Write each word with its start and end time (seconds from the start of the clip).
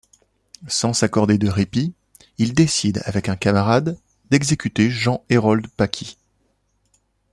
Sans 0.65 0.93
s'accorder 0.93 1.37
de 1.37 1.47
répit, 1.47 1.93
il 2.39 2.55
décide, 2.55 3.03
avec 3.05 3.29
un 3.29 3.35
camarade, 3.35 3.99
d'exécuter 4.31 4.89
Jean 4.89 5.23
Hérold-Paquis. 5.29 6.17